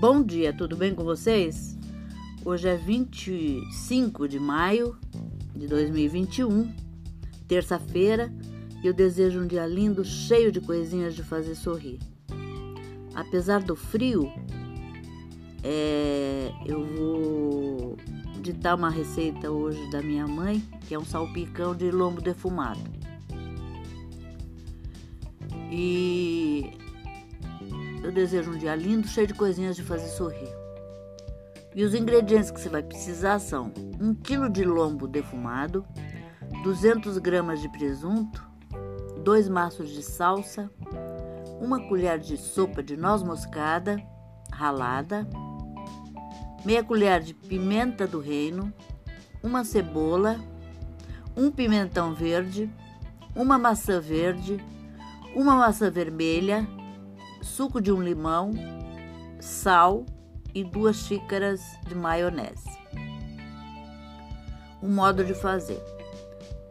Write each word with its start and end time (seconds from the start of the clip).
Bom 0.00 0.22
dia, 0.22 0.52
tudo 0.52 0.76
bem 0.76 0.94
com 0.94 1.02
vocês? 1.02 1.76
Hoje 2.44 2.68
é 2.68 2.76
25 2.76 4.28
de 4.28 4.38
maio 4.38 4.96
de 5.56 5.66
2021, 5.66 6.72
terça-feira, 7.48 8.32
e 8.80 8.86
eu 8.86 8.94
desejo 8.94 9.40
um 9.40 9.46
dia 9.48 9.66
lindo, 9.66 10.04
cheio 10.04 10.52
de 10.52 10.60
coisinhas 10.60 11.16
de 11.16 11.24
fazer 11.24 11.56
sorrir. 11.56 11.98
Apesar 13.12 13.60
do 13.60 13.74
frio, 13.74 14.32
é, 15.64 16.52
eu 16.64 16.84
vou 16.84 17.96
ditar 18.40 18.76
uma 18.76 18.90
receita 18.90 19.50
hoje 19.50 19.90
da 19.90 20.00
minha 20.00 20.28
mãe, 20.28 20.62
que 20.86 20.94
é 20.94 20.98
um 20.98 21.04
salpicão 21.04 21.74
de 21.74 21.90
lombo 21.90 22.20
defumado. 22.20 22.78
E 25.72 26.70
eu 28.08 28.12
desejo 28.12 28.52
um 28.52 28.56
dia 28.56 28.74
lindo, 28.74 29.06
cheio 29.06 29.26
de 29.26 29.34
coisinhas 29.34 29.76
de 29.76 29.82
fazer 29.82 30.08
sorrir. 30.08 30.48
E 31.74 31.84
os 31.84 31.94
ingredientes 31.94 32.50
que 32.50 32.58
você 32.58 32.70
vai 32.70 32.82
precisar 32.82 33.38
são 33.38 33.70
1 34.00 34.14
kg 34.14 34.48
de 34.48 34.64
lombo 34.64 35.06
defumado, 35.06 35.84
200 36.64 37.18
gramas 37.18 37.60
de 37.60 37.68
presunto, 37.68 38.42
2 39.22 39.50
maços 39.50 39.90
de 39.90 40.02
salsa, 40.02 40.70
uma 41.60 41.86
colher 41.86 42.18
de 42.18 42.38
sopa 42.38 42.82
de 42.82 42.96
noz 42.96 43.22
moscada 43.22 44.02
ralada, 44.50 45.28
meia 46.64 46.82
colher 46.82 47.20
de 47.20 47.34
pimenta 47.34 48.06
do 48.06 48.20
reino, 48.20 48.72
uma 49.42 49.64
cebola, 49.64 50.40
um 51.36 51.50
pimentão 51.50 52.14
verde, 52.14 52.70
uma 53.36 53.58
maçã 53.58 54.00
verde, 54.00 54.58
uma 55.36 55.54
maçã 55.54 55.90
vermelha, 55.90 56.66
suco 57.48 57.80
de 57.80 57.90
um 57.90 58.02
limão, 58.02 58.52
sal 59.40 60.04
e 60.54 60.62
duas 60.62 60.96
xícaras 60.96 61.60
de 61.86 61.94
maionese. 61.94 62.68
O 64.80 64.86
modo 64.86 65.24
de 65.24 65.34
fazer: 65.34 65.82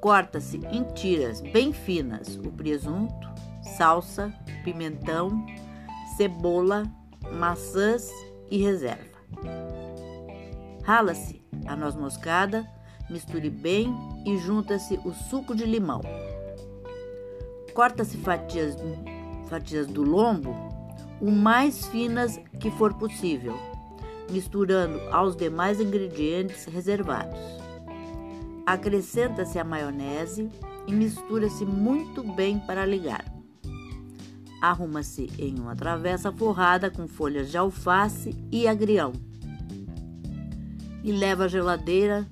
corta-se 0.00 0.58
em 0.70 0.84
tiras 0.94 1.40
bem 1.40 1.72
finas 1.72 2.36
o 2.36 2.52
presunto, 2.52 3.28
salsa, 3.76 4.32
pimentão, 4.62 5.44
cebola, 6.16 6.84
maçãs 7.32 8.08
e 8.50 8.62
reserva. 8.62 9.16
Rala-se 10.84 11.42
a 11.66 11.74
noz 11.74 11.96
moscada, 11.96 12.64
misture 13.10 13.50
bem 13.50 13.92
e 14.24 14.38
junta-se 14.38 15.00
o 15.04 15.12
suco 15.12 15.54
de 15.54 15.64
limão. 15.64 16.00
Corta-se 17.74 18.16
fatias, 18.18 18.76
fatias 19.48 19.86
do 19.86 20.02
lombo 20.02 20.54
o 21.20 21.30
mais 21.30 21.86
finas 21.86 22.38
que 22.60 22.70
for 22.70 22.94
possível, 22.94 23.54
misturando 24.30 25.00
aos 25.10 25.36
demais 25.36 25.80
ingredientes 25.80 26.64
reservados. 26.66 27.38
Acrescenta-se 28.66 29.58
a 29.58 29.64
maionese 29.64 30.50
e 30.86 30.92
mistura-se 30.92 31.64
muito 31.64 32.22
bem 32.22 32.58
para 32.58 32.84
ligar. 32.84 33.24
Arruma-se 34.60 35.30
em 35.38 35.58
uma 35.58 35.76
travessa 35.76 36.32
forrada 36.32 36.90
com 36.90 37.06
folhas 37.06 37.50
de 37.50 37.56
alface 37.56 38.34
e 38.50 38.66
agrião. 38.66 39.12
E 41.04 41.12
leva 41.12 41.44
à 41.44 41.48
geladeira 41.48 42.26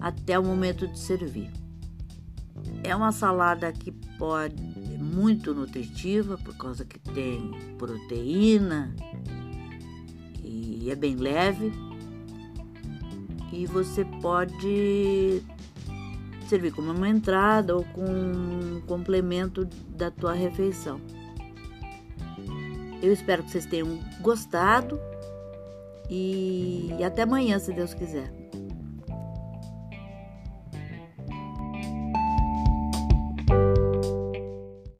até 0.00 0.38
o 0.38 0.44
momento 0.44 0.86
de 0.86 0.98
servir. 0.98 1.50
É 2.84 2.94
uma 2.94 3.10
salada 3.10 3.72
que 3.72 3.90
pode 3.90 4.75
muito 4.96 5.54
nutritiva 5.54 6.38
por 6.38 6.56
causa 6.56 6.84
que 6.84 6.98
tem 6.98 7.50
proteína 7.78 8.94
e 10.42 10.90
é 10.90 10.94
bem 10.94 11.16
leve. 11.16 11.72
E 13.52 13.66
você 13.66 14.04
pode 14.20 15.42
servir 16.48 16.72
como 16.72 16.92
uma 16.92 17.08
entrada 17.08 17.74
ou 17.74 17.84
com 17.84 18.04
um 18.04 18.80
complemento 18.86 19.64
da 19.88 20.10
tua 20.10 20.32
refeição. 20.32 21.00
Eu 23.02 23.12
espero 23.12 23.42
que 23.42 23.50
vocês 23.50 23.66
tenham 23.66 23.98
gostado 24.20 24.98
e 26.08 26.90
até 27.04 27.22
amanhã, 27.22 27.58
se 27.58 27.72
Deus 27.72 27.92
quiser. 27.94 28.32